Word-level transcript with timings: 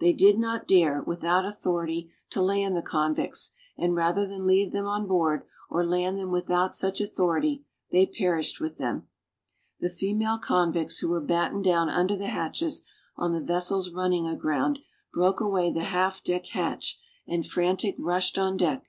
They 0.00 0.14
did 0.14 0.38
not 0.38 0.66
dare, 0.66 1.02
without 1.02 1.44
authority, 1.44 2.10
to 2.30 2.40
land 2.40 2.74
the 2.74 2.80
convicts, 2.80 3.50
and 3.76 3.94
rather 3.94 4.26
than 4.26 4.46
leave 4.46 4.72
them 4.72 4.86
on 4.86 5.06
board, 5.06 5.42
or 5.68 5.84
land 5.84 6.18
them 6.18 6.30
without 6.30 6.74
such 6.74 6.98
authority, 6.98 7.66
they 7.92 8.06
perished 8.06 8.58
with 8.58 8.78
them. 8.78 9.08
The 9.80 9.90
female 9.90 10.38
convicts, 10.38 11.00
who 11.00 11.10
were 11.10 11.20
battened 11.20 11.64
down 11.64 11.90
under 11.90 12.16
the 12.16 12.28
hatches, 12.28 12.86
on 13.18 13.32
the 13.32 13.42
vessel's 13.44 13.90
running 13.92 14.26
aground, 14.26 14.78
broke 15.12 15.40
away 15.42 15.70
the 15.70 15.84
half 15.84 16.24
deck 16.24 16.46
hatch, 16.46 16.98
and 17.26 17.44
frantic, 17.44 17.96
rushed 17.98 18.38
on 18.38 18.56
deck. 18.56 18.88